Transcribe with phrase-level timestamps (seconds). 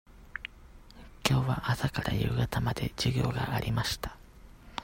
[1.21, 4.17] きょうは朝から夕方まで授業がありました。